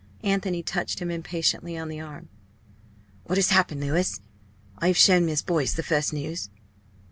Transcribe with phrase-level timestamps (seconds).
[0.23, 2.29] Anthony touched him impatiently on the arm.
[3.25, 4.19] "What has happened, Louis?
[4.79, 6.49] I have shown Miss Boyce the first news."